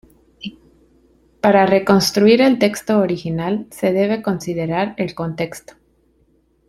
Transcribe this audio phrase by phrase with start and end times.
[1.41, 5.75] Para reconstruir el texto original, se debe considerar el contexto.